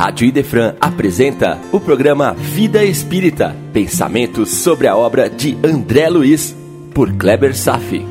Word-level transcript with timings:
Rádio 0.00 0.26
Idefran 0.26 0.76
apresenta 0.80 1.60
o 1.70 1.78
programa 1.78 2.32
Vida 2.32 2.82
Espírita, 2.82 3.54
pensamentos 3.70 4.48
sobre 4.48 4.88
a 4.88 4.96
obra 4.96 5.28
de 5.28 5.58
André 5.62 6.08
Luiz, 6.08 6.56
por 6.94 7.12
Kleber 7.12 7.54
Safi. 7.54 8.02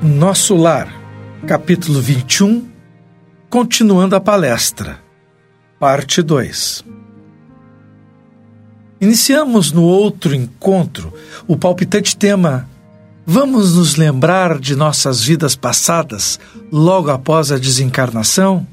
Nosso 0.00 0.54
Lar, 0.54 0.94
capítulo 1.44 2.00
21, 2.00 2.68
continuando 3.50 4.14
a 4.14 4.20
palestra, 4.20 5.00
parte 5.76 6.22
2. 6.22 6.84
Iniciamos 9.00 9.72
no 9.72 9.82
outro 9.82 10.36
encontro 10.36 11.12
o 11.48 11.56
palpitante 11.56 12.16
tema 12.16 12.72
Vamos 13.26 13.74
nos 13.74 13.96
lembrar 13.96 14.58
de 14.58 14.76
nossas 14.76 15.22
vidas 15.22 15.56
passadas 15.56 16.38
logo 16.70 17.10
após 17.10 17.50
a 17.50 17.58
desencarnação? 17.58 18.66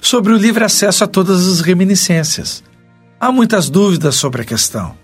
Sobre 0.00 0.32
o 0.32 0.36
livre 0.36 0.62
acesso 0.62 1.02
a 1.02 1.06
todas 1.06 1.48
as 1.48 1.60
reminiscências. 1.60 2.62
Há 3.18 3.32
muitas 3.32 3.68
dúvidas 3.68 4.14
sobre 4.14 4.42
a 4.42 4.44
questão. 4.44 4.94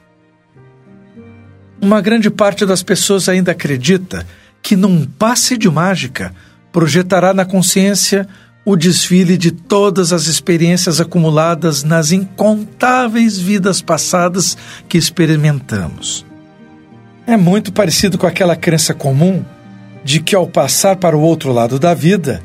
Uma 1.82 2.00
grande 2.00 2.30
parte 2.30 2.64
das 2.64 2.84
pessoas 2.84 3.28
ainda 3.28 3.50
acredita 3.50 4.24
que, 4.62 4.76
num 4.76 5.04
passe 5.04 5.58
de 5.58 5.68
mágica, 5.68 6.32
projetará 6.70 7.34
na 7.34 7.44
consciência 7.44 8.28
o 8.64 8.76
desfile 8.76 9.36
de 9.36 9.50
todas 9.50 10.12
as 10.12 10.28
experiências 10.28 11.00
acumuladas 11.00 11.82
nas 11.82 12.12
incontáveis 12.12 13.36
vidas 13.36 13.82
passadas 13.82 14.56
que 14.88 14.96
experimentamos. 14.96 16.24
É 17.26 17.36
muito 17.36 17.72
parecido 17.72 18.18
com 18.18 18.26
aquela 18.26 18.54
crença 18.54 18.92
comum 18.92 19.44
de 20.04 20.20
que, 20.20 20.36
ao 20.36 20.46
passar 20.46 20.96
para 20.96 21.16
o 21.16 21.22
outro 21.22 21.52
lado 21.52 21.78
da 21.78 21.94
vida, 21.94 22.42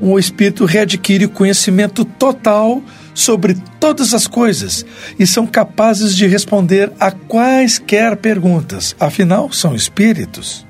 o 0.00 0.18
espírito 0.18 0.64
readquire 0.64 1.24
o 1.24 1.30
conhecimento 1.30 2.04
total 2.04 2.82
sobre 3.14 3.56
todas 3.78 4.14
as 4.14 4.26
coisas 4.26 4.86
e 5.18 5.26
são 5.26 5.46
capazes 5.46 6.16
de 6.16 6.26
responder 6.26 6.92
a 6.98 7.10
quaisquer 7.10 8.16
perguntas, 8.16 8.96
afinal, 8.98 9.52
são 9.52 9.74
espíritos. 9.74 10.66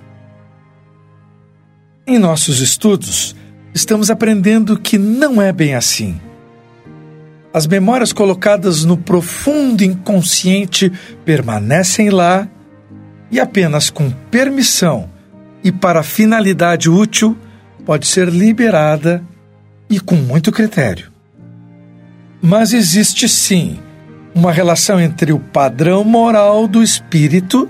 Em 2.06 2.18
nossos 2.18 2.60
estudos, 2.60 3.36
estamos 3.74 4.10
aprendendo 4.10 4.78
que 4.78 4.98
não 4.98 5.40
é 5.40 5.52
bem 5.52 5.74
assim. 5.74 6.20
As 7.54 7.66
memórias 7.66 8.12
colocadas 8.12 8.82
no 8.82 8.96
profundo 8.96 9.84
inconsciente 9.84 10.90
permanecem 11.24 12.08
lá 12.08 12.48
e 13.32 13.40
apenas 13.40 13.88
com 13.88 14.10
permissão 14.30 15.08
e 15.64 15.72
para 15.72 16.02
finalidade 16.02 16.90
útil 16.90 17.36
pode 17.84 18.06
ser 18.06 18.28
liberada 18.28 19.24
e 19.88 19.98
com 19.98 20.14
muito 20.14 20.52
critério. 20.52 21.10
Mas 22.42 22.74
existe 22.74 23.28
sim 23.28 23.78
uma 24.34 24.52
relação 24.52 25.00
entre 25.00 25.32
o 25.32 25.38
padrão 25.38 26.04
moral 26.04 26.68
do 26.68 26.82
espírito 26.82 27.68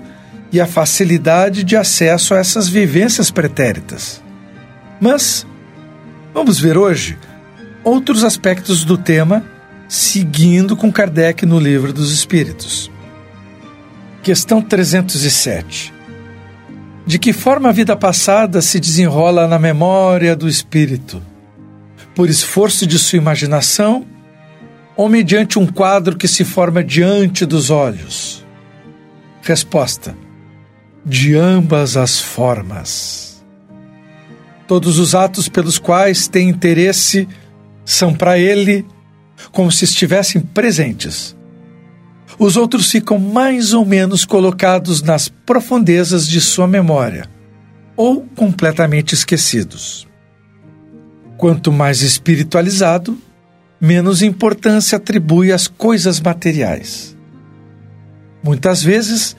e 0.51 0.59
a 0.59 0.67
facilidade 0.67 1.63
de 1.63 1.75
acesso 1.75 2.33
a 2.33 2.37
essas 2.37 2.67
vivências 2.67 3.31
pretéritas. 3.31 4.21
Mas 4.99 5.47
vamos 6.33 6.59
ver 6.59 6.77
hoje 6.77 7.17
outros 7.83 8.23
aspectos 8.23 8.83
do 8.83 8.97
tema, 8.97 9.43
seguindo 9.87 10.75
com 10.75 10.91
Kardec 10.91 11.45
no 11.45 11.59
Livro 11.59 11.91
dos 11.91 12.11
Espíritos. 12.11 12.92
Questão 14.23 14.61
307. 14.61 15.93
De 17.05 17.19
que 17.19 17.33
forma 17.33 17.67
a 17.67 17.71
vida 17.73 17.93
passada 17.93 18.61
se 18.61 18.79
desenrola 18.79 19.49
na 19.49 19.59
memória 19.59 20.33
do 20.33 20.47
espírito? 20.47 21.21
Por 22.15 22.29
esforço 22.29 22.87
de 22.87 22.97
sua 22.97 23.17
imaginação 23.17 24.07
ou 24.95 25.09
mediante 25.09 25.59
um 25.59 25.67
quadro 25.67 26.15
que 26.15 26.25
se 26.25 26.45
forma 26.45 26.81
diante 26.81 27.45
dos 27.45 27.69
olhos? 27.69 28.45
Resposta: 29.41 30.15
De 31.05 31.35
ambas 31.35 31.97
as 31.97 32.21
formas. 32.21 33.43
Todos 34.65 34.99
os 34.99 35.13
atos 35.13 35.49
pelos 35.49 35.77
quais 35.77 36.29
tem 36.29 36.47
interesse 36.47 37.27
são 37.83 38.13
para 38.13 38.39
ele 38.39 38.85
como 39.51 39.69
se 39.69 39.83
estivessem 39.83 40.39
presentes 40.39 41.35
os 42.37 42.57
outros 42.57 42.89
ficam 42.89 43.19
mais 43.19 43.73
ou 43.73 43.85
menos 43.85 44.25
colocados 44.25 45.01
nas 45.01 45.27
profundezas 45.27 46.27
de 46.27 46.41
sua 46.41 46.67
memória 46.67 47.29
ou 47.95 48.21
completamente 48.35 49.13
esquecidos. 49.13 50.07
Quanto 51.37 51.71
mais 51.71 52.01
espiritualizado, 52.01 53.17
menos 53.79 54.21
importância 54.21 54.97
atribui 54.97 55.51
às 55.51 55.67
coisas 55.67 56.19
materiais. 56.19 57.15
Muitas 58.43 58.81
vezes, 58.81 59.35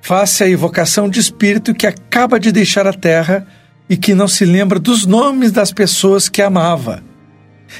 face 0.00 0.44
à 0.44 0.48
evocação 0.48 1.08
de 1.08 1.20
espírito 1.20 1.74
que 1.74 1.86
acaba 1.86 2.38
de 2.38 2.52
deixar 2.52 2.86
a 2.86 2.92
terra 2.92 3.46
e 3.88 3.96
que 3.96 4.14
não 4.14 4.28
se 4.28 4.44
lembra 4.44 4.78
dos 4.78 5.06
nomes 5.06 5.52
das 5.52 5.72
pessoas 5.72 6.28
que 6.28 6.42
amava, 6.42 7.02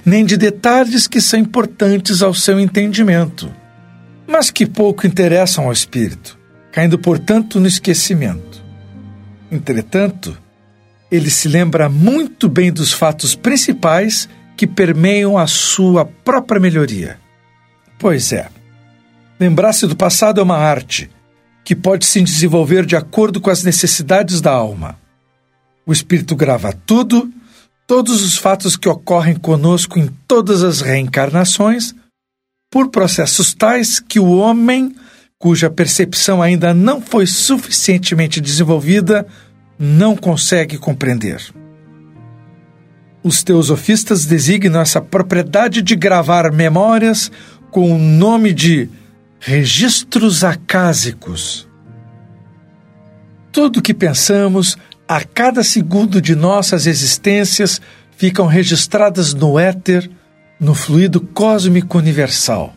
nem 0.05 0.25
de 0.25 0.37
detalhes 0.37 1.07
que 1.07 1.21
são 1.21 1.39
importantes 1.39 2.23
ao 2.23 2.33
seu 2.33 2.59
entendimento 2.59 3.53
mas 4.27 4.51
que 4.51 4.67
pouco 4.67 5.07
interessam 5.07 5.67
ao 5.67 5.73
espírito, 5.73 6.39
caindo, 6.73 6.99
portanto, 6.99 7.61
no 7.61 7.67
esquecimento. 7.67 8.65
Entretanto, 9.51 10.37
ele 11.11 11.31
se 11.31 11.49
lembra 11.49 11.89
muito 11.89 12.49
bem 12.49 12.73
dos 12.73 12.93
fatos 12.93 13.35
principais 13.35 14.29
que 14.57 14.67
permeiam 14.67 15.39
a 15.39 15.47
sua 15.47 16.05
própria 16.05 16.61
melhoria. 16.61 17.19
Pois 17.99 18.33
é, 18.33 18.49
lembrar-se 19.39 19.87
do 19.87 19.95
passado 19.95 20.41
é 20.41 20.43
uma 20.43 20.57
arte 20.57 21.11
que 21.65 21.75
pode 21.75 22.07
se 22.07 22.21
desenvolver 22.23 22.87
de 22.87 22.97
acordo 22.97 23.41
com 23.41 23.51
as 23.51 23.63
necessidades 23.63 24.41
da 24.41 24.53
alma. 24.53 24.99
O 25.85 25.93
espírito 25.93 26.35
grava 26.35 26.73
tudo, 26.73 27.31
todos 27.87 28.23
os 28.23 28.37
fatos 28.37 28.77
que 28.77 28.89
ocorrem 28.89 29.37
conosco 29.37 29.99
em 29.99 30.09
todas 30.27 30.63
as 30.63 30.81
reencarnações 30.81 31.95
por 32.77 32.91
processos 32.91 33.55
tais 33.55 33.99
que 33.99 34.21
o 34.21 34.37
homem, 34.37 34.95
cuja 35.39 35.71
percepção 35.71 36.43
ainda 36.43 36.75
não 36.75 37.01
foi 37.01 37.27
suficientemente 37.27 38.39
desenvolvida, 38.39 39.27
não 39.79 40.15
consegue 40.15 40.77
compreender. 40.77 41.41
Os 43.23 43.43
teosofistas 43.43 44.27
designam 44.27 44.83
essa 44.83 45.01
propriedade 45.01 45.81
de 45.81 45.97
gravar 45.97 46.53
memórias 46.53 47.33
com 47.71 47.95
o 47.95 47.99
nome 47.99 48.53
de 48.53 48.91
registros 49.41 50.45
acásicos. 50.45 51.67
Tudo 53.51 53.79
o 53.79 53.83
que 53.83 53.95
pensamos, 53.95 54.77
a 55.09 55.25
cada 55.25 55.65
segundo 55.65 56.21
de 56.21 56.37
nossas 56.37 56.87
existências, 56.87 57.81
ficam 58.19 58.45
registradas 58.45 59.33
no 59.33 59.59
éter 59.59 60.11
no 60.59 60.75
fluido 60.75 61.21
cósmico 61.21 61.99
universal. 61.99 62.75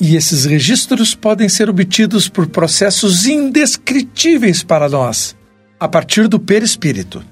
E 0.00 0.14
esses 0.16 0.44
registros 0.44 1.14
podem 1.14 1.48
ser 1.48 1.70
obtidos 1.70 2.28
por 2.28 2.46
processos 2.48 3.26
indescritíveis 3.26 4.62
para 4.62 4.88
nós, 4.88 5.34
a 5.80 5.88
partir 5.88 6.28
do 6.28 6.38
perispírito. 6.38 7.24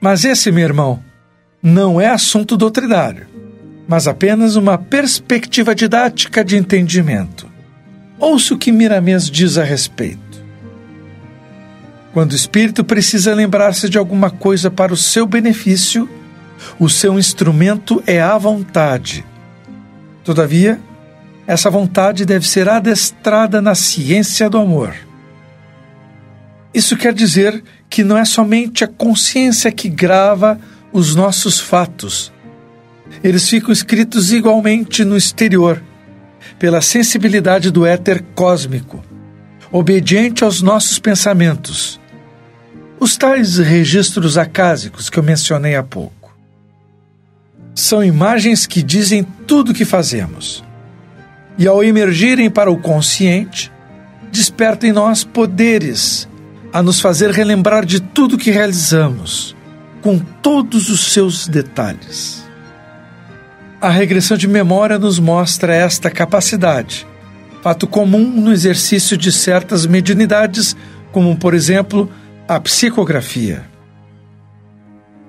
Mas 0.00 0.24
esse, 0.24 0.50
meu 0.50 0.64
irmão, 0.64 1.02
não 1.62 2.00
é 2.00 2.08
assunto 2.08 2.56
doutrinário, 2.56 3.26
mas 3.86 4.08
apenas 4.08 4.56
uma 4.56 4.78
perspectiva 4.78 5.74
didática 5.74 6.44
de 6.44 6.56
entendimento. 6.56 7.50
Ouça 8.18 8.54
o 8.54 8.58
que 8.58 8.72
Miramês 8.72 9.28
diz 9.28 9.58
a 9.58 9.64
respeito. 9.64 10.42
Quando 12.12 12.32
o 12.32 12.36
espírito 12.36 12.84
precisa 12.84 13.34
lembrar-se 13.34 13.88
de 13.88 13.98
alguma 13.98 14.30
coisa 14.30 14.70
para 14.70 14.92
o 14.92 14.96
seu 14.96 15.26
benefício, 15.26 16.08
o 16.78 16.88
seu 16.88 17.18
instrumento 17.18 18.02
é 18.06 18.20
a 18.20 18.36
vontade. 18.38 19.24
Todavia, 20.24 20.80
essa 21.46 21.70
vontade 21.70 22.24
deve 22.24 22.48
ser 22.48 22.68
adestrada 22.68 23.60
na 23.60 23.74
ciência 23.74 24.48
do 24.48 24.58
amor. 24.58 24.94
Isso 26.72 26.96
quer 26.96 27.12
dizer 27.12 27.62
que 27.90 28.02
não 28.02 28.16
é 28.16 28.24
somente 28.24 28.84
a 28.84 28.88
consciência 28.88 29.70
que 29.70 29.88
grava 29.88 30.58
os 30.92 31.14
nossos 31.14 31.60
fatos. 31.60 32.32
Eles 33.22 33.48
ficam 33.48 33.72
escritos 33.72 34.32
igualmente 34.32 35.04
no 35.04 35.16
exterior, 35.16 35.82
pela 36.58 36.80
sensibilidade 36.80 37.70
do 37.70 37.84
éter 37.84 38.24
cósmico, 38.34 39.04
obediente 39.70 40.44
aos 40.44 40.62
nossos 40.62 40.98
pensamentos. 40.98 42.00
Os 42.98 43.16
tais 43.16 43.58
registros 43.58 44.38
acásicos 44.38 45.10
que 45.10 45.18
eu 45.18 45.22
mencionei 45.22 45.74
há 45.74 45.82
pouco. 45.82 46.21
São 47.74 48.04
imagens 48.04 48.66
que 48.66 48.82
dizem 48.82 49.24
tudo 49.46 49.72
o 49.72 49.74
que 49.74 49.84
fazemos. 49.84 50.62
E 51.58 51.66
ao 51.66 51.82
emergirem 51.82 52.50
para 52.50 52.70
o 52.70 52.78
consciente, 52.78 53.72
despertam 54.30 54.88
em 54.88 54.92
nós 54.92 55.24
poderes, 55.24 56.28
a 56.72 56.82
nos 56.82 57.00
fazer 57.00 57.30
relembrar 57.30 57.84
de 57.84 58.00
tudo 58.00 58.38
que 58.38 58.50
realizamos, 58.50 59.54
com 60.00 60.18
todos 60.18 60.88
os 60.88 61.12
seus 61.12 61.46
detalhes. 61.46 62.42
A 63.80 63.90
regressão 63.90 64.36
de 64.36 64.48
memória 64.48 64.98
nos 64.98 65.18
mostra 65.18 65.74
esta 65.74 66.10
capacidade, 66.10 67.06
fato 67.62 67.86
comum 67.86 68.24
no 68.24 68.52
exercício 68.52 69.16
de 69.16 69.30
certas 69.30 69.86
mediunidades, 69.86 70.76
como, 71.10 71.36
por 71.36 71.54
exemplo, 71.54 72.10
a 72.48 72.58
psicografia. 72.58 73.71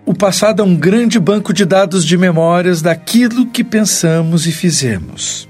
O 0.06 0.14
passado 0.14 0.62
é 0.62 0.66
um 0.66 0.76
grande 0.76 1.18
banco 1.18 1.54
de 1.54 1.64
dados 1.64 2.06
de 2.06 2.18
memórias 2.18 2.82
daquilo 2.82 3.46
que 3.48 3.64
pensamos 3.64 4.46
e 4.46 4.52
fizemos. 4.52 5.48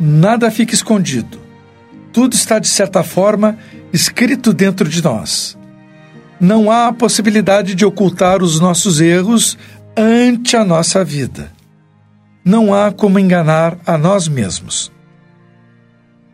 Nada 0.00 0.50
fica 0.50 0.72
escondido. 0.72 1.38
Tudo 2.10 2.32
está, 2.32 2.58
de 2.58 2.68
certa 2.68 3.02
forma, 3.02 3.58
escrito 3.92 4.54
dentro 4.54 4.88
de 4.88 5.02
nós. 5.04 5.58
Não 6.40 6.70
há 6.70 6.86
a 6.86 6.92
possibilidade 6.92 7.74
de 7.74 7.84
ocultar 7.84 8.42
os 8.42 8.58
nossos 8.60 8.98
erros 8.98 9.58
ante 9.94 10.56
a 10.56 10.64
nossa 10.64 11.04
vida. 11.04 11.52
Não 12.42 12.72
há 12.72 12.90
como 12.90 13.18
enganar 13.18 13.76
a 13.84 13.98
nós 13.98 14.26
mesmos. 14.26 14.90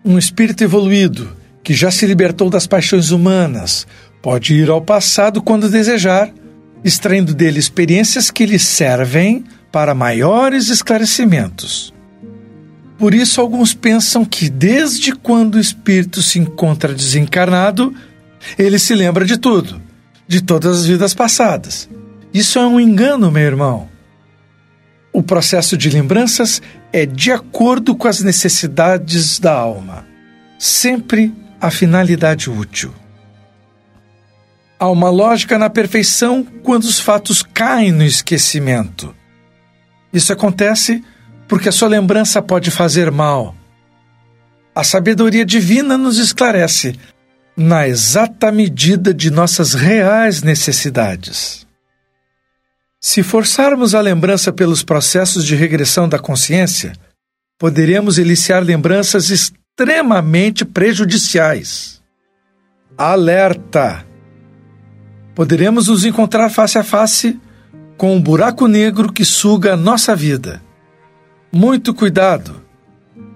Um 0.04 0.16
espírito 0.16 0.62
evoluído, 0.62 1.36
que 1.64 1.74
já 1.74 1.90
se 1.90 2.06
libertou 2.06 2.48
das 2.48 2.68
paixões 2.68 3.10
humanas, 3.10 3.84
pode 4.22 4.54
ir 4.54 4.70
ao 4.70 4.80
passado 4.80 5.42
quando 5.42 5.68
desejar 5.68 6.30
extraindo 6.84 7.34
dele 7.34 7.58
experiências 7.58 8.30
que 8.30 8.44
lhe 8.44 8.58
servem 8.58 9.44
para 9.72 9.94
maiores 9.94 10.68
esclarecimentos. 10.68 11.92
Por 12.98 13.12
isso, 13.12 13.40
alguns 13.40 13.74
pensam 13.74 14.24
que 14.24 14.48
desde 14.48 15.12
quando 15.12 15.56
o 15.56 15.60
espírito 15.60 16.22
se 16.22 16.38
encontra 16.38 16.94
desencarnado, 16.94 17.92
ele 18.56 18.78
se 18.78 18.94
lembra 18.94 19.24
de 19.24 19.36
tudo, 19.36 19.80
de 20.28 20.42
todas 20.42 20.80
as 20.80 20.86
vidas 20.86 21.14
passadas. 21.14 21.88
Isso 22.32 22.58
é 22.58 22.66
um 22.66 22.78
engano, 22.78 23.30
meu 23.30 23.42
irmão. 23.42 23.88
O 25.12 25.22
processo 25.22 25.76
de 25.76 25.88
lembranças 25.90 26.60
é 26.92 27.06
de 27.06 27.32
acordo 27.32 27.94
com 27.96 28.06
as 28.06 28.20
necessidades 28.20 29.38
da 29.38 29.52
alma, 29.52 30.06
sempre 30.58 31.32
a 31.60 31.70
finalidade 31.70 32.50
útil. 32.50 32.92
Há 34.78 34.88
uma 34.88 35.10
lógica 35.10 35.58
na 35.58 35.70
perfeição 35.70 36.44
quando 36.62 36.84
os 36.84 36.98
fatos 36.98 37.42
caem 37.42 37.92
no 37.92 38.04
esquecimento. 38.04 39.14
Isso 40.12 40.32
acontece 40.32 41.02
porque 41.48 41.68
a 41.68 41.72
sua 41.72 41.88
lembrança 41.88 42.42
pode 42.42 42.70
fazer 42.70 43.10
mal. 43.10 43.54
A 44.74 44.82
sabedoria 44.82 45.44
divina 45.44 45.96
nos 45.96 46.18
esclarece 46.18 46.98
na 47.56 47.86
exata 47.86 48.50
medida 48.50 49.14
de 49.14 49.30
nossas 49.30 49.74
reais 49.74 50.42
necessidades. 50.42 51.64
Se 53.00 53.22
forçarmos 53.22 53.94
a 53.94 54.00
lembrança 54.00 54.52
pelos 54.52 54.82
processos 54.82 55.44
de 55.44 55.54
regressão 55.54 56.08
da 56.08 56.18
consciência, 56.18 56.92
poderemos 57.58 58.18
eliciar 58.18 58.62
lembranças 58.62 59.30
extremamente 59.30 60.64
prejudiciais. 60.64 62.02
Alerta! 62.96 64.04
Poderemos 65.34 65.88
nos 65.88 66.04
encontrar 66.04 66.48
face 66.48 66.78
a 66.78 66.84
face 66.84 67.38
com 67.96 68.14
um 68.14 68.20
buraco 68.20 68.66
negro 68.66 69.12
que 69.12 69.24
suga 69.24 69.74
a 69.74 69.76
nossa 69.76 70.14
vida. 70.14 70.62
Muito 71.52 71.92
cuidado! 71.92 72.62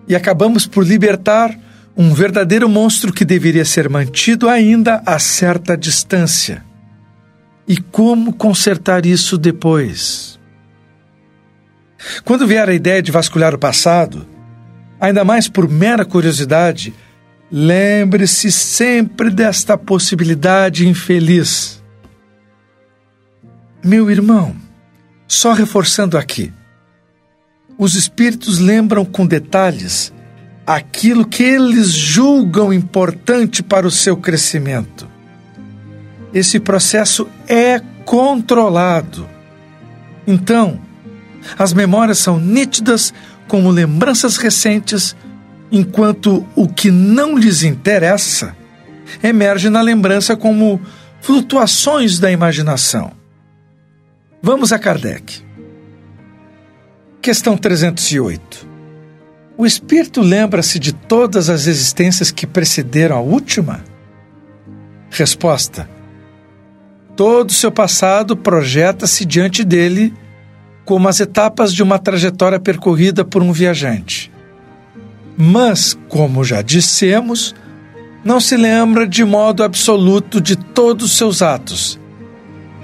E 0.06 0.16
acabamos 0.16 0.66
por 0.66 0.86
libertar 0.86 1.56
um 1.96 2.14
verdadeiro 2.14 2.68
monstro 2.68 3.12
que 3.12 3.24
deveria 3.24 3.64
ser 3.64 3.88
mantido 3.88 4.48
ainda 4.48 5.02
a 5.04 5.18
certa 5.18 5.76
distância. 5.76 6.64
E 7.66 7.76
como 7.76 8.32
consertar 8.32 9.04
isso 9.04 9.36
depois? 9.36 10.38
Quando 12.24 12.46
vier 12.46 12.68
a 12.68 12.74
ideia 12.74 13.02
de 13.02 13.10
vasculhar 13.10 13.54
o 13.54 13.58
passado, 13.58 14.26
ainda 15.00 15.24
mais 15.24 15.48
por 15.48 15.68
mera 15.68 16.04
curiosidade, 16.04 16.94
lembre-se 17.50 18.50
sempre 18.50 19.28
desta 19.28 19.76
possibilidade 19.76 20.88
infeliz 20.88 21.77
meu 23.88 24.10
irmão, 24.10 24.54
só 25.26 25.54
reforçando 25.54 26.18
aqui, 26.18 26.52
os 27.78 27.94
espíritos 27.94 28.58
lembram 28.58 29.02
com 29.02 29.26
detalhes 29.26 30.12
aquilo 30.66 31.26
que 31.26 31.42
eles 31.42 31.88
julgam 31.88 32.70
importante 32.70 33.62
para 33.62 33.86
o 33.86 33.90
seu 33.90 34.14
crescimento. 34.14 35.08
Esse 36.34 36.60
processo 36.60 37.26
é 37.48 37.80
controlado. 38.04 39.26
Então, 40.26 40.78
as 41.58 41.72
memórias 41.72 42.18
são 42.18 42.38
nítidas 42.38 43.14
como 43.46 43.70
lembranças 43.70 44.36
recentes, 44.36 45.16
enquanto 45.72 46.46
o 46.54 46.68
que 46.68 46.90
não 46.90 47.38
lhes 47.38 47.62
interessa 47.62 48.54
emerge 49.22 49.70
na 49.70 49.80
lembrança 49.80 50.36
como 50.36 50.78
flutuações 51.22 52.18
da 52.18 52.30
imaginação. 52.30 53.17
Vamos 54.40 54.72
a 54.72 54.78
Kardec. 54.78 55.42
Questão 57.20 57.56
308. 57.56 58.68
O 59.56 59.66
espírito 59.66 60.20
lembra-se 60.20 60.78
de 60.78 60.92
todas 60.92 61.50
as 61.50 61.66
existências 61.66 62.30
que 62.30 62.46
precederam 62.46 63.16
a 63.16 63.20
última? 63.20 63.82
Resposta: 65.10 65.90
Todo 67.16 67.50
o 67.50 67.52
seu 67.52 67.72
passado 67.72 68.36
projeta-se 68.36 69.24
diante 69.24 69.64
dele 69.64 70.14
como 70.84 71.08
as 71.08 71.18
etapas 71.18 71.74
de 71.74 71.82
uma 71.82 71.98
trajetória 71.98 72.60
percorrida 72.60 73.24
por 73.24 73.42
um 73.42 73.52
viajante. 73.52 74.30
Mas, 75.36 75.98
como 76.08 76.44
já 76.44 76.62
dissemos, 76.62 77.56
não 78.24 78.38
se 78.38 78.56
lembra 78.56 79.04
de 79.04 79.24
modo 79.24 79.64
absoluto 79.64 80.40
de 80.40 80.54
todos 80.54 81.06
os 81.06 81.16
seus 81.18 81.42
atos 81.42 81.98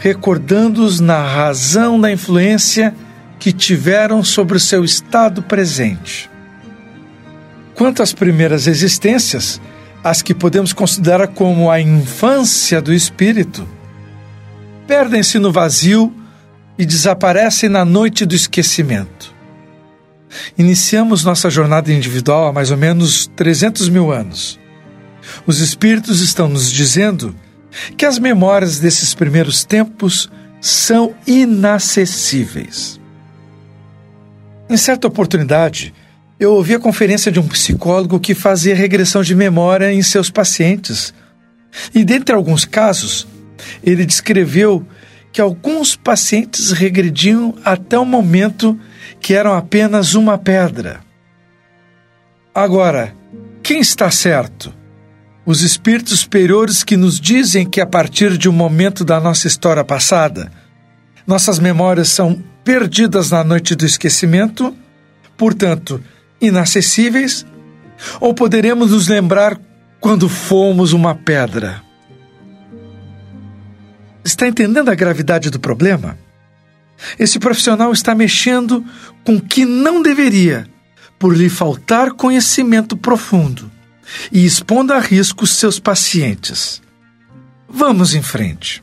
recordando-os 0.05 1.01
na 1.01 1.27
razão 1.27 1.99
da 1.99 2.13
influência 2.13 2.95
que 3.39 3.51
tiveram 3.51 4.23
sobre 4.23 4.55
o 4.55 4.61
seu 4.61 4.85
estado 4.85 5.43
presente. 5.43 6.31
Quanto 7.75 8.03
às 8.03 8.13
primeiras 8.13 8.67
existências, 8.67 9.59
as 10.05 10.21
que 10.21 10.35
podemos 10.35 10.75
considerar 10.75 11.29
como 11.29 11.71
a 11.71 11.81
infância 11.81 12.83
do 12.83 12.93
espírito, 12.93 13.67
perdem-se 14.87 15.39
no 15.39 15.51
vazio 15.51 16.13
e 16.79 16.85
desaparecem 16.85 17.71
na 17.71 17.83
noite 17.83 18.27
do 18.27 18.35
esquecimento. 18.35 19.35
Iniciamos 20.59 21.25
nossa 21.25 21.49
jornada 21.49 21.91
individual 21.91 22.49
há 22.49 22.53
mais 22.53 22.71
ou 22.71 22.77
menos 22.77 23.27
300 23.35 23.89
mil 23.89 24.13
anos. 24.13 24.61
Os 25.47 25.61
espíritos 25.61 26.21
estão 26.21 26.47
nos 26.47 26.71
dizendo 26.71 27.35
que 27.97 28.05
as 28.05 28.19
memórias 28.19 28.79
desses 28.79 29.15
primeiros 29.15 29.65
tempos 29.65 30.31
são 30.61 31.15
inacessíveis. 31.27 33.01
Em 34.69 34.77
certa 34.77 35.07
oportunidade, 35.07 35.93
eu 36.39 36.53
ouvi 36.55 36.75
a 36.75 36.79
conferência 36.79 37.31
de 37.31 37.39
um 37.39 37.47
psicólogo 37.47 38.19
que 38.19 38.35
fazia 38.35 38.75
regressão 38.75 39.23
de 39.23 39.35
memória 39.35 39.93
em 39.93 40.03
seus 40.03 40.31
pacientes. 40.31 41.15
E, 41.95 42.05
dentre 42.05 42.35
alguns 42.35 42.65
casos, 42.65 43.27
ele 43.83 44.07
descreveu 44.07 44.87
que 45.33 45.41
alguns 45.41 45.97
pacientes 45.97 46.71
regrediam 46.71 47.55
até 47.65 47.99
o 47.99 48.05
momento 48.05 48.79
que 49.21 49.35
eram 49.35 49.55
apenas 49.55 50.15
uma 50.15 50.39
pedra. 50.39 51.01
Agora, 52.55 53.15
quem 53.63 53.81
está 53.81 54.11
certo? 54.11 54.73
Os 55.47 55.61
espíritos 55.61 56.21
superiores 56.21 56.83
que 56.83 56.97
nos 56.97 57.21
dizem 57.21 57.69
que 57.69 57.81
a 57.81 57.87
partir 57.87 58.39
de 58.39 58.49
um 58.49 58.53
momento 58.53 59.05
da 59.05 59.21
nossa 59.21 59.47
história 59.47 59.85
passada, 59.85 60.51
nossas 61.27 61.59
memórias 61.59 62.09
são 62.09 62.43
perdidas 62.65 63.31
na 63.31 63.45
noite 63.45 63.75
do 63.75 63.85
esquecimento, 63.85 64.75
portanto, 65.37 66.03
inacessíveis, 66.41 67.45
ou 68.21 68.33
poderemos 68.33 68.91
nos 68.91 69.07
lembrar 69.07 69.61
quando 70.01 70.29
fomos 70.29 70.93
uma 70.93 71.15
pedra? 71.15 71.83
Está 74.25 74.49
entendendo 74.49 74.89
a 74.89 74.95
gravidade 74.95 75.51
do 75.51 75.61
problema? 75.61 76.19
Esse 77.19 77.39
profissional 77.39 77.93
está 77.93 78.15
mexendo 78.15 78.83
com 79.23 79.37
o 79.37 79.41
que 79.41 79.67
não 79.67 80.01
deveria, 80.01 80.67
por 81.19 81.37
lhe 81.37 81.51
faltar 81.51 82.13
conhecimento 82.13 82.97
profundo 82.97 83.71
e 84.31 84.45
expondo 84.45 84.93
a 84.93 84.99
risco 84.99 85.47
seus 85.47 85.79
pacientes. 85.79 86.83
Vamos 87.69 88.15
em 88.15 88.23
frente. 88.23 88.83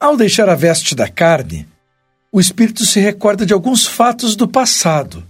Ao 0.00 0.16
deixar 0.16 0.48
a 0.48 0.54
veste 0.54 0.94
da 0.94 1.08
carne, 1.08 1.68
o 2.32 2.40
espírito 2.40 2.84
se 2.86 2.98
recorda 2.98 3.44
de 3.44 3.52
alguns 3.52 3.86
fatos 3.86 4.34
do 4.34 4.48
passado, 4.48 5.22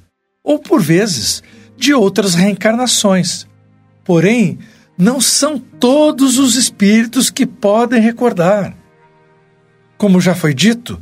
ou 0.43 0.59
por 0.59 0.81
vezes 0.81 1.43
de 1.77 1.93
outras 1.93 2.35
reencarnações. 2.35 3.47
Porém, 4.05 4.59
não 4.97 5.21
são 5.21 5.59
todos 5.59 6.39
os 6.39 6.55
espíritos 6.55 7.29
que 7.29 7.45
podem 7.45 8.01
recordar. 8.01 8.73
Como 9.99 10.21
já 10.21 10.35
foi 10.35 10.55
dito, 10.55 10.97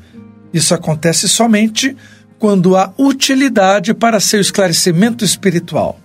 isso 0.55 0.75
acontece 0.75 1.29
somente 1.29 1.95
quando 2.39 2.77
há 2.77 2.95
utilidade 2.99 3.93
para 3.93 4.19
seu 4.21 4.41
esclarecimento 4.41 5.23
espiritual. 5.23 6.00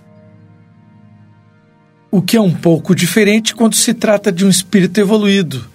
O 2.15 2.21
que 2.21 2.37
é 2.37 2.41
um 2.41 2.53
pouco 2.53 2.95
diferente 2.95 3.53
quando 3.53 3.75
se 3.75 3.93
trata 3.93 4.31
de 4.31 4.45
um 4.45 4.49
espírito 4.49 4.97
evoluído, 5.01 5.65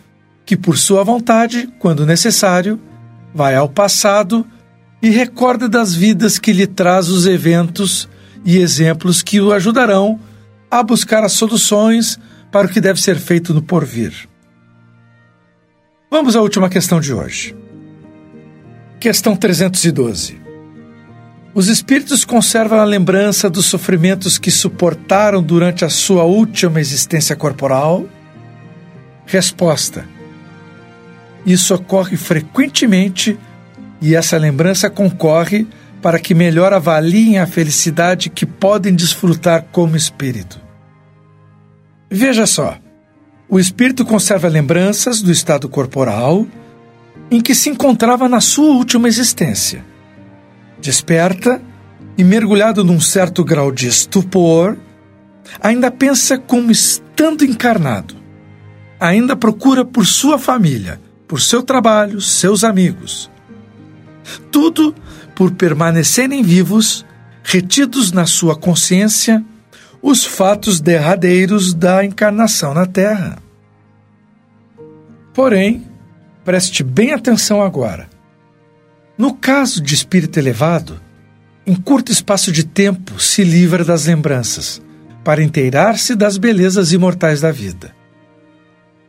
que, 0.47 0.56
por 0.56 0.78
sua 0.78 1.04
vontade, 1.04 1.68
quando 1.78 2.06
necessário, 2.06 2.80
vai 3.35 3.54
ao 3.54 3.68
passado 3.68 4.47
e 5.02 5.11
recorda 5.11 5.68
das 5.68 5.94
vidas 5.94 6.38
que 6.38 6.54
lhe 6.54 6.66
traz 6.66 7.11
os 7.11 7.26
eventos 7.26 8.09
e 8.42 8.56
exemplos 8.56 9.23
que 9.23 9.38
o 9.38 9.52
ajudarão 9.52 10.18
a 10.70 10.82
buscar 10.82 11.23
as 11.23 11.32
soluções 11.32 12.18
para 12.50 12.66
o 12.66 12.70
que 12.70 12.80
deve 12.80 13.02
ser 13.02 13.18
feito 13.18 13.52
no 13.52 13.61
porvir. 13.61 14.26
Vamos 16.11 16.35
à 16.37 16.40
última 16.40 16.70
questão 16.70 17.02
de 17.02 17.12
hoje. 17.12 17.54
Questão 18.99 19.37
312. 19.37 20.39
Os 21.52 21.66
espíritos 21.66 22.25
conservam 22.25 22.78
a 22.78 22.85
lembrança 22.85 23.50
dos 23.50 23.66
sofrimentos 23.66 24.38
que 24.38 24.52
suportaram 24.52 25.42
durante 25.42 25.85
a 25.85 25.88
sua 25.88 26.23
última 26.23 26.80
existência 26.80 27.35
corporal? 27.35 28.07
Resposta: 29.26 30.07
Isso 31.45 31.75
ocorre 31.75 32.16
frequentemente 32.16 33.37
e 34.00 34.14
essa 34.14 34.38
lembrança 34.38 34.88
concorre 34.88 35.66
para 36.00 36.21
que 36.21 36.35
melhor 36.35 36.73
avaliem 36.73 37.38
a 37.38 37.47
felicidade 37.47 38.30
que 38.30 38.47
podem 38.47 38.95
desfrutar 38.95 39.66
como 39.73 39.97
espírito. 39.97 40.61
Veja 42.09 42.47
só. 42.47 42.78
O 43.49 43.59
espírito 43.59 44.04
conserva 44.04 44.47
lembranças 44.47 45.21
do 45.21 45.33
estado 45.33 45.69
corporal 45.69 46.47
em 47.28 47.40
que 47.40 47.57
se 47.57 47.69
encontrava 47.69 48.28
na 48.28 48.40
sua 48.40 48.73
última 48.75 49.09
existência. 49.09 49.89
Desperta 50.80 51.60
e, 52.16 52.25
mergulhado 52.25 52.84
num 52.84 53.00
certo 53.00 53.44
grau 53.44 53.70
de 53.70 53.87
estupor, 53.87 54.76
ainda 55.60 55.90
pensa 55.90 56.38
como 56.38 56.70
estando 56.70 57.44
encarnado. 57.44 58.14
Ainda 58.99 59.34
procura 59.34 59.84
por 59.84 60.06
sua 60.06 60.38
família, 60.38 61.00
por 61.26 61.40
seu 61.40 61.62
trabalho, 61.62 62.20
seus 62.20 62.64
amigos. 62.64 63.30
Tudo 64.50 64.94
por 65.34 65.52
permanecerem 65.52 66.42
vivos, 66.42 67.06
retidos 67.42 68.12
na 68.12 68.26
sua 68.26 68.54
consciência 68.54 69.42
os 70.02 70.25
fatos 70.25 70.80
derradeiros 70.80 71.72
da 71.72 72.04
encarnação 72.04 72.75
na 72.75 72.84
Terra. 72.84 73.38
Porém, 75.32 75.87
preste 76.44 76.82
bem 76.82 77.12
atenção 77.12 77.62
agora. 77.62 78.09
No 79.20 79.34
caso 79.34 79.82
de 79.82 79.94
espírito 79.94 80.38
elevado, 80.38 80.98
em 81.66 81.74
curto 81.74 82.10
espaço 82.10 82.50
de 82.50 82.64
tempo 82.64 83.20
se 83.20 83.44
livra 83.44 83.84
das 83.84 84.06
lembranças, 84.06 84.80
para 85.22 85.42
inteirar-se 85.42 86.14
das 86.14 86.38
belezas 86.38 86.90
imortais 86.90 87.42
da 87.42 87.52
vida. 87.52 87.94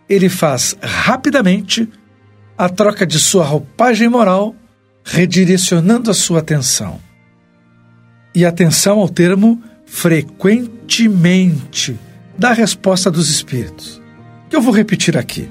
Ele 0.10 0.28
faz 0.28 0.76
rapidamente 0.82 1.88
a 2.58 2.68
troca 2.68 3.08
de 3.08 3.18
sua 3.18 3.46
roupagem 3.46 4.10
moral, 4.10 4.54
redirecionando 5.02 6.12
a 6.12 6.14
sua 6.14 6.40
atenção. 6.40 7.00
E 8.36 8.44
atenção 8.44 9.00
ao 9.00 9.08
termo 9.08 9.64
frequentemente 9.86 11.98
da 12.38 12.52
resposta 12.52 13.10
dos 13.10 13.30
espíritos, 13.30 14.02
que 14.50 14.58
eu 14.58 14.62
vou 14.62 14.74
repetir 14.74 15.18
aqui. 15.18 15.50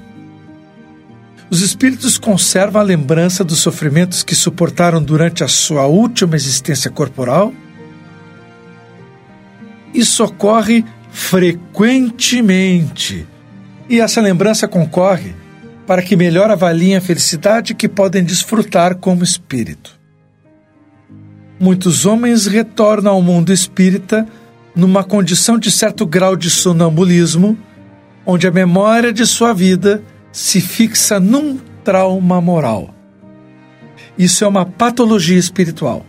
Os 1.51 1.61
espíritos 1.61 2.17
conservam 2.17 2.81
a 2.81 2.83
lembrança 2.83 3.43
dos 3.43 3.59
sofrimentos 3.59 4.23
que 4.23 4.33
suportaram 4.33 5.03
durante 5.03 5.43
a 5.43 5.47
sua 5.47 5.85
última 5.85 6.35
existência 6.35 6.89
corporal? 6.89 7.53
Isso 9.93 10.23
ocorre 10.23 10.83
frequentemente. 11.11 13.27
E 13.89 13.99
essa 13.99 14.21
lembrança 14.21 14.67
concorre 14.67 15.35
para 15.85 16.01
que 16.01 16.15
melhor 16.15 16.49
avaliem 16.49 16.95
a 16.95 17.01
felicidade 17.01 17.75
que 17.75 17.89
podem 17.89 18.23
desfrutar 18.23 18.95
como 18.95 19.23
espírito 19.23 20.01
muitos 21.61 22.07
homens 22.07 22.47
retornam 22.47 23.13
ao 23.13 23.21
mundo 23.21 23.53
espírita 23.53 24.27
numa 24.75 25.03
condição 25.03 25.59
de 25.59 25.69
certo 25.69 26.07
grau 26.07 26.35
de 26.35 26.49
sonambulismo, 26.49 27.55
onde 28.25 28.47
a 28.47 28.51
memória 28.51 29.13
de 29.13 29.27
sua 29.27 29.53
vida 29.53 30.01
se 30.31 30.61
fixa 30.61 31.19
num 31.19 31.57
trauma 31.83 32.39
moral. 32.39 32.93
Isso 34.17 34.43
é 34.43 34.47
uma 34.47 34.65
patologia 34.65 35.37
espiritual. 35.37 36.05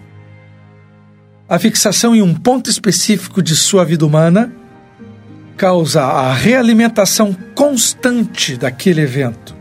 A 1.49 1.59
fixação 1.59 2.14
em 2.14 2.23
um 2.23 2.35
ponto 2.35 2.71
específico 2.71 3.43
de 3.43 3.55
sua 3.57 3.85
vida 3.85 4.07
humana 4.07 4.52
causa 5.57 6.02
a 6.02 6.33
realimentação 6.33 7.37
constante 7.55 8.57
daquele 8.57 9.02
evento, 9.02 9.55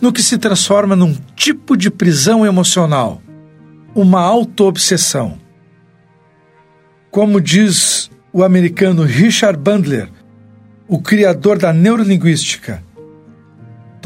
no 0.00 0.12
que 0.12 0.22
se 0.22 0.38
transforma 0.38 0.96
num 0.96 1.14
tipo 1.34 1.76
de 1.76 1.90
prisão 1.90 2.44
emocional 2.44 3.22
uma 3.94 4.20
auto-obsessão. 4.20 5.38
Como 7.10 7.40
diz 7.40 8.10
o 8.30 8.44
americano 8.44 9.04
Richard 9.04 9.58
Bandler, 9.58 10.10
o 10.86 11.00
criador 11.00 11.58
da 11.58 11.72
neurolinguística, 11.72 12.84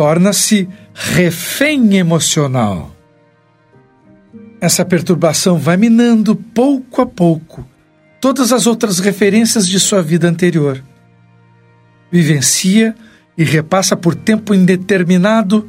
torna-se 0.01 0.67
refém 0.95 1.99
emocional. 1.99 2.91
Essa 4.59 4.83
perturbação 4.83 5.59
vai 5.59 5.77
minando 5.77 6.35
pouco 6.35 7.03
a 7.03 7.07
pouco 7.07 7.69
todas 8.19 8.51
as 8.51 8.67
outras 8.67 8.99
referências 8.99 9.69
de 9.69 9.79
sua 9.79 10.01
vida 10.01 10.27
anterior. 10.27 10.83
Vivencia 12.11 12.95
e 13.37 13.45
repassa 13.45 13.95
por 13.95 14.15
tempo 14.15 14.55
indeterminado 14.55 15.69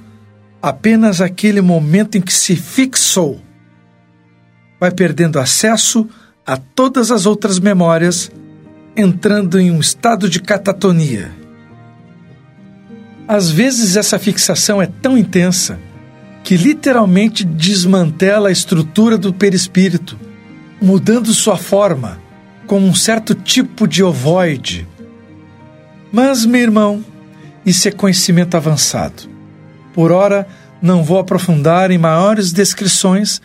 apenas 0.62 1.20
aquele 1.20 1.60
momento 1.60 2.18
em 2.18 2.22
que 2.22 2.32
se 2.32 2.56
fixou 2.56 3.42
vai 4.80 4.92
perdendo 4.92 5.40
acesso 5.40 6.08
a 6.48 6.56
todas 6.56 7.12
as 7.12 7.26
outras 7.26 7.60
memórias, 7.60 8.32
entrando 8.96 9.60
em 9.60 9.70
um 9.70 9.82
estado 9.82 10.30
de 10.30 10.42
catatonia. 10.42 11.41
Às 13.28 13.50
vezes, 13.50 13.96
essa 13.96 14.20
fixação 14.20 14.82
é 14.82 14.88
tão 14.88 15.18
intensa 15.18 15.80
que 16.44 16.58
literalmente 16.58 17.44
desmantela 17.44 18.50
a 18.50 18.52
estrutura 18.52 19.18
do 19.18 19.34
perispírito, 19.34 20.20
mudando 20.82 21.34
sua 21.34 21.58
forma, 21.58 22.20
como 22.68 22.88
um 22.88 22.96
certo 22.96 23.36
tipo 23.36 23.88
de 23.88 24.04
ovoide. 24.04 24.88
Mas, 26.12 26.46
meu 26.46 26.62
irmão, 26.62 27.06
isso 27.66 27.88
é 27.88 27.92
conhecimento 27.92 28.58
avançado. 28.58 29.30
Por 29.94 30.12
ora, 30.12 30.48
não 30.82 31.04
vou 31.04 31.20
aprofundar 31.20 31.92
em 31.92 31.98
maiores 31.98 32.52
descrições 32.52 33.42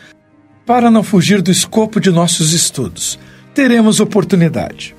para 0.65 0.91
não 0.91 1.03
fugir 1.03 1.43
do 1.43 1.51
escopo 1.51 2.01
de 2.01 2.11
nossos 2.11 2.53
estudos. 2.53 3.19
Teremos 3.55 4.01
oportunidade. 4.01 4.97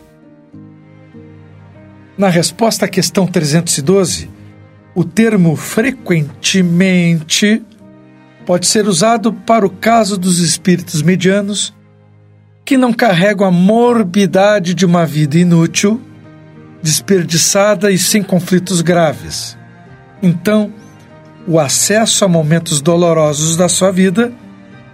Na 2.18 2.30
resposta 2.30 2.86
à 2.86 2.88
questão 2.88 3.28
312, 3.28 4.30
o 4.98 5.04
termo 5.04 5.56
frequentemente 5.56 7.62
pode 8.48 8.66
ser 8.66 8.88
usado 8.88 9.32
para 9.32 9.64
o 9.64 9.70
caso 9.70 10.18
dos 10.18 10.40
espíritos 10.40 11.04
medianos 11.04 11.72
que 12.66 12.76
não 12.76 12.92
carregam 12.92 13.46
a 13.46 13.52
morbidade 13.52 14.74
de 14.74 14.88
uma 14.88 15.06
vida 15.06 15.38
inútil, 15.38 16.02
desperdiçada 16.82 17.92
e 17.92 17.98
sem 18.00 18.24
conflitos 18.24 18.82
graves. 18.82 19.56
Então, 20.20 20.74
o 21.48 21.60
acesso 21.60 22.26
a 22.26 22.28
momentos 22.28 22.82
dolorosos 22.82 23.56
da 23.56 23.70
sua 23.70 23.92
vida 23.92 24.34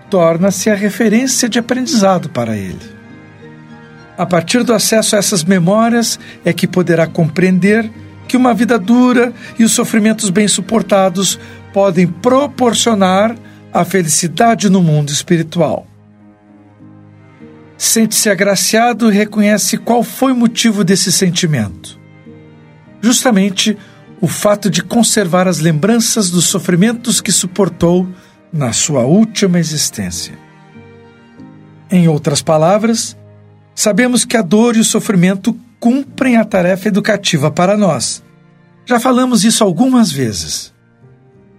torna-se 0.10 0.70
a 0.70 0.76
referência 0.76 1.48
de 1.48 1.60
aprendizado 1.60 2.28
para 2.28 2.58
ele. 2.58 2.92
A 4.18 4.26
partir 4.26 4.66
do 4.66 4.74
acesso 4.74 5.16
a 5.16 5.20
essas 5.20 5.46
memórias 5.46 6.20
é 6.44 6.52
que 6.52 6.68
poderá 6.68 7.08
compreender 7.08 7.90
que 8.34 8.38
uma 8.38 8.56
vida 8.56 8.80
dura 8.80 9.32
e 9.60 9.64
os 9.64 9.74
sofrimentos 9.74 10.32
bem 10.32 10.48
suportados 10.48 11.40
podem 11.72 12.08
proporcionar 12.08 13.36
a 13.72 13.86
felicidade 13.86 14.72
no 14.72 14.82
mundo 14.82 15.12
espiritual. 15.12 15.86
Sente-se 17.78 18.32
agraciado 18.32 19.12
e 19.12 19.16
reconhece 19.16 19.78
qual 19.78 20.02
foi 20.02 20.32
o 20.32 20.36
motivo 20.36 20.84
desse 20.84 21.12
sentimento. 21.12 22.00
Justamente 23.04 23.78
o 24.20 24.28
fato 24.28 24.68
de 24.68 24.82
conservar 24.82 25.48
as 25.48 25.60
lembranças 25.60 26.32
dos 26.32 26.46
sofrimentos 26.46 27.22
que 27.22 27.32
suportou 27.32 28.10
na 28.52 28.74
sua 28.74 29.02
última 29.02 29.60
existência. 29.60 30.34
Em 31.88 32.08
outras 32.08 32.42
palavras, 32.42 33.16
sabemos 33.76 34.26
que 34.26 34.36
a 34.36 34.42
dor 34.42 34.76
e 34.76 34.80
o 34.80 34.84
sofrimento 34.84 35.56
cumprem 35.84 36.38
a 36.38 36.46
tarefa 36.46 36.88
educativa 36.88 37.52
para 37.52 37.76
nós. 37.76 38.24
Já 38.86 39.02
falamos 39.02 39.44
isso 39.44 39.66
algumas 39.66 40.10
vezes. 40.10 40.74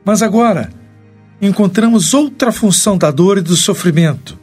Mas 0.02 0.22
agora, 0.22 0.70
encontramos 1.42 2.14
outra 2.14 2.50
função 2.50 2.96
da 2.96 3.10
dor 3.10 3.36
e 3.36 3.42
do 3.42 3.54
sofrimento. 3.54 4.40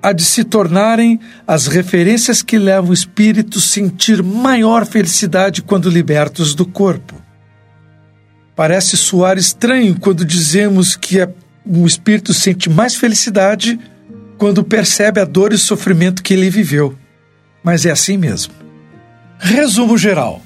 A 0.00 0.12
de 0.12 0.24
se 0.24 0.44
tornarem 0.44 1.18
as 1.44 1.66
referências 1.66 2.40
que 2.40 2.56
levam 2.56 2.90
o 2.90 2.94
espírito 2.94 3.58
a 3.58 3.60
sentir 3.60 4.22
maior 4.22 4.86
felicidade 4.86 5.60
quando 5.60 5.90
libertos 5.90 6.54
do 6.54 6.64
corpo. 6.64 7.20
Parece 8.54 8.96
soar 8.96 9.38
estranho 9.38 9.98
quando 9.98 10.24
dizemos 10.24 10.94
que 10.94 11.16
o 11.66 11.84
espírito 11.84 12.32
sente 12.32 12.70
mais 12.70 12.94
felicidade 12.94 13.76
quando 14.38 14.62
percebe 14.62 15.20
a 15.20 15.24
dor 15.24 15.52
e 15.52 15.58
sofrimento 15.58 16.22
que 16.22 16.32
ele 16.32 16.48
viveu. 16.48 16.96
Mas 17.62 17.84
é 17.84 17.90
assim 17.90 18.16
mesmo. 18.16 18.52
Resumo 19.38 19.96
geral: 19.96 20.42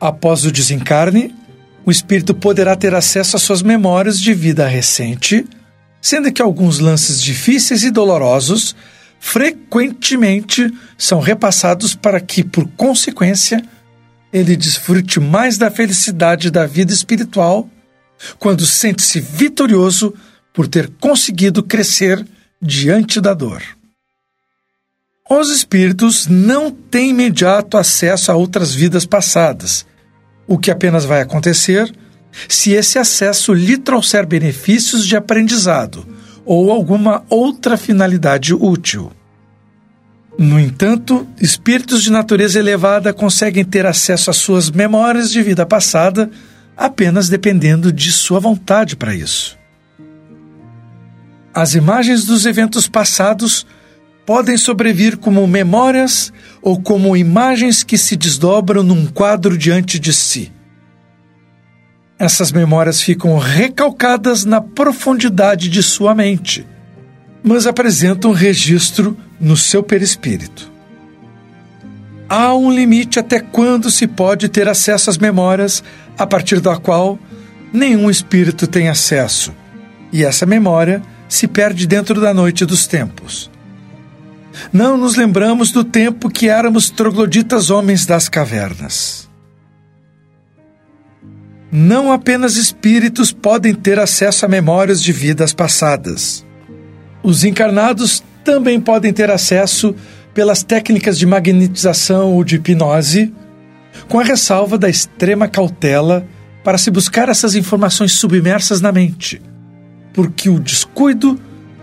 após 0.00 0.44
o 0.44 0.52
desencarne, 0.52 1.34
o 1.84 1.90
espírito 1.90 2.34
poderá 2.34 2.76
ter 2.76 2.94
acesso 2.94 3.36
às 3.36 3.42
suas 3.42 3.62
memórias 3.62 4.20
de 4.20 4.32
vida 4.34 4.66
recente, 4.66 5.46
sendo 6.00 6.32
que 6.32 6.42
alguns 6.42 6.78
lances 6.78 7.22
difíceis 7.22 7.82
e 7.82 7.90
dolorosos 7.90 8.74
frequentemente 9.18 10.72
são 10.96 11.20
repassados 11.20 11.94
para 11.94 12.20
que, 12.20 12.42
por 12.42 12.66
consequência, 12.76 13.62
ele 14.32 14.56
desfrute 14.56 15.20
mais 15.20 15.58
da 15.58 15.70
felicidade 15.70 16.50
da 16.50 16.66
vida 16.66 16.92
espiritual 16.92 17.68
quando 18.38 18.66
sente-se 18.66 19.20
vitorioso 19.20 20.14
por 20.52 20.66
ter 20.68 20.90
conseguido 21.00 21.62
crescer 21.62 22.24
diante 22.60 23.20
da 23.20 23.34
dor. 23.34 23.62
Os 25.32 25.48
espíritos 25.48 26.26
não 26.26 26.72
têm 26.72 27.10
imediato 27.10 27.76
acesso 27.76 28.32
a 28.32 28.34
outras 28.34 28.74
vidas 28.74 29.06
passadas, 29.06 29.86
o 30.44 30.58
que 30.58 30.72
apenas 30.72 31.04
vai 31.04 31.20
acontecer 31.20 31.88
se 32.48 32.72
esse 32.72 32.98
acesso 32.98 33.54
lhe 33.54 33.78
trouxer 33.78 34.26
benefícios 34.26 35.06
de 35.06 35.16
aprendizado 35.16 36.04
ou 36.44 36.72
alguma 36.72 37.22
outra 37.30 37.76
finalidade 37.76 38.52
útil. 38.52 39.12
No 40.36 40.58
entanto, 40.58 41.24
espíritos 41.40 42.02
de 42.02 42.10
natureza 42.10 42.58
elevada 42.58 43.12
conseguem 43.12 43.64
ter 43.64 43.86
acesso 43.86 44.30
às 44.30 44.36
suas 44.36 44.68
memórias 44.68 45.30
de 45.30 45.40
vida 45.42 45.64
passada 45.64 46.28
apenas 46.76 47.28
dependendo 47.28 47.92
de 47.92 48.10
sua 48.10 48.40
vontade 48.40 48.96
para 48.96 49.14
isso. 49.14 49.56
As 51.54 51.76
imagens 51.76 52.24
dos 52.24 52.46
eventos 52.46 52.88
passados 52.88 53.64
podem 54.26 54.56
sobrevir 54.56 55.16
como 55.16 55.46
memórias 55.46 56.32
ou 56.62 56.80
como 56.80 57.16
imagens 57.16 57.82
que 57.82 57.98
se 57.98 58.16
desdobram 58.16 58.82
num 58.82 59.06
quadro 59.06 59.56
diante 59.56 59.98
de 59.98 60.12
si. 60.12 60.52
Essas 62.18 62.52
memórias 62.52 63.00
ficam 63.00 63.38
recalcadas 63.38 64.44
na 64.44 64.60
profundidade 64.60 65.68
de 65.68 65.82
sua 65.82 66.14
mente, 66.14 66.66
mas 67.42 67.66
apresentam 67.66 68.32
registro 68.32 69.16
no 69.40 69.56
seu 69.56 69.82
perispírito. 69.82 70.70
Há 72.28 72.54
um 72.54 72.70
limite 72.70 73.18
até 73.18 73.40
quando 73.40 73.90
se 73.90 74.06
pode 74.06 74.48
ter 74.48 74.68
acesso 74.68 75.10
às 75.10 75.18
memórias 75.18 75.82
a 76.16 76.26
partir 76.26 76.60
da 76.60 76.76
qual 76.76 77.18
nenhum 77.72 78.10
espírito 78.10 78.66
tem 78.66 78.88
acesso, 78.88 79.52
e 80.12 80.22
essa 80.22 80.44
memória 80.44 81.02
se 81.28 81.48
perde 81.48 81.86
dentro 81.86 82.20
da 82.20 82.34
noite 82.34 82.66
dos 82.66 82.86
tempos. 82.86 83.50
Não 84.72 84.96
nos 84.96 85.16
lembramos 85.16 85.72
do 85.72 85.84
tempo 85.84 86.28
que 86.28 86.48
éramos 86.48 86.90
trogloditas 86.90 87.70
homens 87.70 88.06
das 88.06 88.28
cavernas. 88.28 89.28
Não 91.72 92.10
apenas 92.10 92.56
espíritos 92.56 93.30
podem 93.30 93.74
ter 93.74 93.98
acesso 93.98 94.44
a 94.44 94.48
memórias 94.48 95.02
de 95.02 95.12
vidas 95.12 95.52
passadas. 95.52 96.44
Os 97.22 97.44
encarnados 97.44 98.24
também 98.42 98.80
podem 98.80 99.12
ter 99.12 99.30
acesso 99.30 99.94
pelas 100.34 100.62
técnicas 100.62 101.18
de 101.18 101.26
magnetização 101.26 102.32
ou 102.32 102.42
de 102.42 102.56
hipnose, 102.56 103.32
com 104.08 104.18
a 104.18 104.24
ressalva 104.24 104.78
da 104.78 104.88
extrema 104.88 105.46
cautela 105.46 106.26
para 106.64 106.78
se 106.78 106.90
buscar 106.90 107.28
essas 107.28 107.54
informações 107.54 108.12
submersas 108.12 108.80
na 108.80 108.92
mente, 108.92 109.40
porque 110.12 110.48
o 110.48 110.58
descuido 110.58 111.38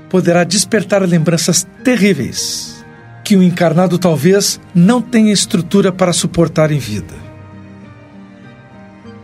poderá 0.10 0.44
despertar 0.44 1.02
lembranças 1.02 1.68
terríveis 1.84 2.84
que 3.24 3.36
o 3.36 3.44
encarnado 3.44 3.98
talvez 3.98 4.60
não 4.74 5.02
tenha 5.02 5.34
estrutura 5.34 5.92
para 5.92 6.14
suportar 6.14 6.72
em 6.72 6.80
vida. 6.80 7.14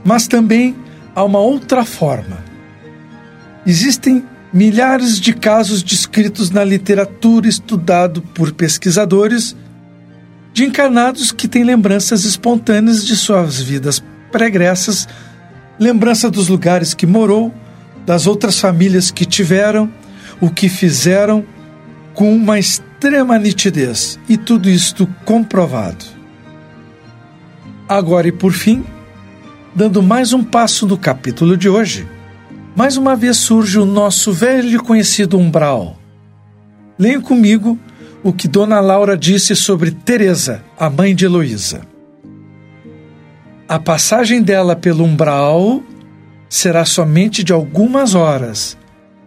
Mas 0.03 0.27
também 0.27 0.75
há 1.15 1.23
uma 1.23 1.39
outra 1.39 1.85
forma. 1.85 2.43
Existem 3.65 4.23
milhares 4.51 5.19
de 5.19 5.33
casos 5.33 5.81
descritos 5.81 6.51
na 6.51 6.63
literatura 6.63 7.47
estudado 7.47 8.21
por 8.21 8.51
pesquisadores 8.51 9.55
de 10.53 10.65
encarnados 10.65 11.31
que 11.31 11.47
têm 11.47 11.63
lembranças 11.63 12.25
espontâneas 12.25 13.05
de 13.05 13.15
suas 13.15 13.59
vidas 13.59 14.03
pregressas, 14.31 15.07
lembrança 15.79 16.29
dos 16.29 16.49
lugares 16.49 16.93
que 16.93 17.07
morou, 17.07 17.53
das 18.05 18.27
outras 18.27 18.59
famílias 18.59 19.09
que 19.09 19.25
tiveram, 19.25 19.89
o 20.39 20.49
que 20.49 20.69
fizeram 20.69 21.45
com 22.13 22.33
uma 22.33 22.59
extrema 22.59 23.37
nitidez 23.37 24.19
e 24.29 24.37
tudo 24.37 24.69
isto 24.69 25.07
comprovado. 25.25 26.05
Agora 27.87 28.27
e 28.27 28.31
por 28.31 28.53
fim, 28.53 28.83
dando 29.75 30.01
mais 30.01 30.33
um 30.33 30.43
passo 30.43 30.87
no 30.87 30.97
capítulo 30.97 31.57
de 31.57 31.67
hoje, 31.67 32.07
mais 32.75 32.97
uma 32.97 33.15
vez 33.15 33.37
surge 33.37 33.77
o 33.77 33.85
nosso 33.85 34.31
velho 34.31 34.75
e 34.75 34.79
conhecido 34.79 35.37
umbral. 35.37 35.97
Leiam 36.97 37.21
comigo 37.21 37.77
o 38.23 38.31
que 38.31 38.47
Dona 38.47 38.79
Laura 38.79 39.17
disse 39.17 39.55
sobre 39.55 39.91
Teresa, 39.91 40.63
a 40.79 40.89
mãe 40.89 41.13
de 41.13 41.25
Heloísa. 41.25 41.81
A 43.67 43.79
passagem 43.79 44.41
dela 44.41 44.75
pelo 44.75 45.03
umbral 45.03 45.83
será 46.47 46.85
somente 46.85 47.43
de 47.43 47.51
algumas 47.51 48.15
horas, 48.15 48.77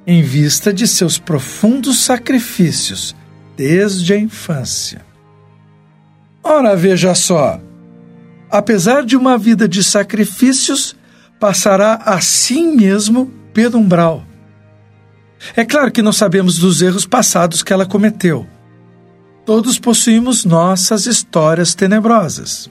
em 0.07 0.23
vista 0.23 0.73
de 0.73 0.87
seus 0.87 1.19
profundos 1.19 2.05
sacrifícios 2.05 3.16
desde 3.57 4.14
a 4.14 4.19
infância. 4.19 5.05
Ora, 6.42 6.77
veja 6.77 7.14
só, 7.14 7.61
apesar 8.49 9.05
de 9.05 9.16
uma 9.16 9.37
vida 9.37 9.69
de 9.69 9.83
sacrifícios, 9.83 10.95
passará 11.40 11.95
assim 12.05 12.77
mesmo 12.77 13.27
pelo 13.53 13.79
umbral. 13.79 14.25
É 15.57 15.64
claro 15.64 15.90
que 15.90 16.03
não 16.03 16.12
sabemos 16.12 16.57
dos 16.59 16.81
erros 16.83 17.05
passados 17.05 17.62
que 17.62 17.73
ela 17.73 17.85
cometeu. 17.85 18.47
Todos 19.45 19.79
possuímos 19.79 20.45
nossas 20.45 21.07
histórias 21.07 21.75
tenebrosas. 21.75 22.71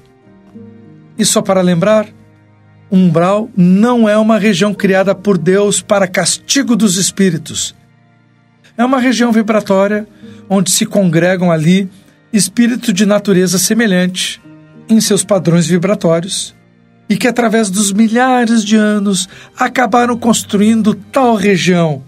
E 1.17 1.25
só 1.25 1.41
para 1.41 1.61
lembrar, 1.61 2.07
umbral 2.91 3.49
não 3.55 4.07
é 4.07 4.17
uma 4.17 4.37
região 4.37 4.73
criada 4.73 5.13
por 5.13 5.37
Deus 5.37 5.81
para 5.81 6.07
castigo 6.07 6.75
dos 6.75 6.97
espíritos. 6.97 7.75
É 8.77 8.83
uma 8.83 8.99
região 8.99 9.31
vibratória 9.31 10.07
onde 10.49 10.71
se 10.71 10.85
congregam 10.85 11.51
ali 11.51 11.89
espíritos 12.31 12.93
de 12.93 13.05
natureza 13.05 13.57
semelhante 13.57 14.41
em 14.89 14.99
seus 14.99 15.23
padrões 15.23 15.67
vibratórios 15.67 16.53
e 17.09 17.15
que, 17.15 17.27
através 17.27 17.69
dos 17.69 17.91
milhares 17.91 18.63
de 18.63 18.75
anos, 18.75 19.27
acabaram 19.57 20.17
construindo 20.17 20.93
tal 20.93 21.35
região 21.35 22.03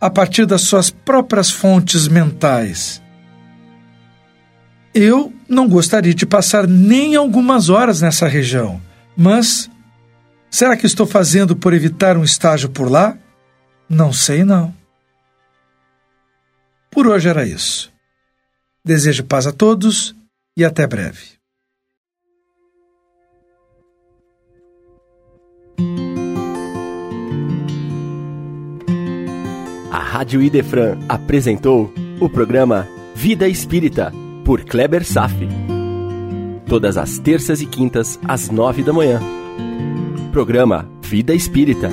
a 0.00 0.08
partir 0.08 0.46
das 0.46 0.62
suas 0.62 0.90
próprias 0.90 1.50
fontes 1.50 2.08
mentais. 2.08 3.02
Eu 4.94 5.32
não 5.48 5.68
gostaria 5.68 6.14
de 6.14 6.24
passar 6.24 6.66
nem 6.66 7.16
algumas 7.16 7.68
horas 7.68 8.00
nessa 8.00 8.26
região, 8.26 8.80
mas 9.16 9.68
Será 10.56 10.74
que 10.74 10.86
estou 10.86 11.04
fazendo 11.04 11.54
por 11.54 11.74
evitar 11.74 12.16
um 12.16 12.24
estágio 12.24 12.70
por 12.70 12.90
lá? 12.90 13.18
Não 13.90 14.10
sei, 14.10 14.42
não. 14.42 14.74
Por 16.90 17.06
hoje 17.06 17.28
era 17.28 17.46
isso. 17.46 17.92
Desejo 18.82 19.22
paz 19.24 19.46
a 19.46 19.52
todos 19.52 20.16
e 20.56 20.64
até 20.64 20.86
breve. 20.86 21.36
A 29.92 29.98
Rádio 29.98 30.40
Idefran 30.40 30.98
apresentou 31.06 31.92
o 32.18 32.30
programa 32.30 32.88
Vida 33.14 33.46
Espírita, 33.46 34.10
por 34.42 34.64
Kleber 34.64 35.04
Safi. 35.04 35.48
Todas 36.66 36.96
as 36.96 37.18
terças 37.18 37.60
e 37.60 37.66
quintas, 37.66 38.18
às 38.26 38.48
nove 38.48 38.82
da 38.82 38.94
manhã 38.94 39.20
Programa 40.36 40.86
Vida 41.00 41.32
Espírita 41.32 41.88